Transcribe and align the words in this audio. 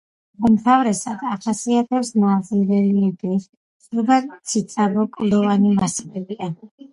უმთავრესად 0.47 1.25
ახასიათებს 1.33 2.09
ნაზი 2.23 2.61
რელიეფი, 2.69 3.37
ზოგან 3.89 4.27
ციცაბო 4.53 5.05
კლდოვანი 5.19 5.77
მასივებია. 5.83 6.51